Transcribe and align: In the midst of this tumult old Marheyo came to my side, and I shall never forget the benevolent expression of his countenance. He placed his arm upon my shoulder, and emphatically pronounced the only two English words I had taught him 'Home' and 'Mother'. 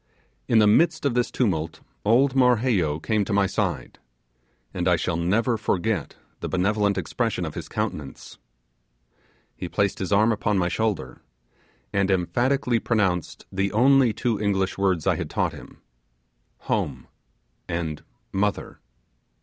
In 0.47 0.57
the 0.57 0.65
midst 0.65 1.05
of 1.05 1.13
this 1.13 1.29
tumult 1.29 1.81
old 2.03 2.33
Marheyo 2.33 2.99
came 2.99 3.23
to 3.23 3.33
my 3.33 3.45
side, 3.45 3.99
and 4.73 4.87
I 4.87 4.95
shall 4.95 5.15
never 5.15 5.59
forget 5.59 6.15
the 6.39 6.49
benevolent 6.49 6.97
expression 6.97 7.45
of 7.45 7.53
his 7.53 7.69
countenance. 7.69 8.39
He 9.55 9.69
placed 9.69 9.99
his 9.99 10.11
arm 10.11 10.31
upon 10.31 10.57
my 10.57 10.69
shoulder, 10.69 11.21
and 11.93 12.09
emphatically 12.09 12.79
pronounced 12.79 13.45
the 13.51 13.71
only 13.73 14.11
two 14.11 14.41
English 14.41 14.75
words 14.75 15.05
I 15.05 15.17
had 15.17 15.29
taught 15.29 15.53
him 15.53 15.83
'Home' 16.61 17.05
and 17.69 18.01
'Mother'. 18.33 18.79